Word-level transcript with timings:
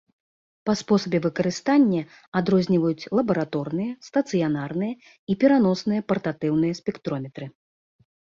Па 0.67 0.73
спосабе 0.79 1.19
выкарыстання 1.25 1.99
адрозніваюць 2.41 3.09
лабараторныя, 3.17 3.91
стацыянарныя 4.09 4.93
і 5.35 5.37
пераносныя 5.45 6.01
партатыўныя 6.09 6.73
спектрометры. 6.83 7.45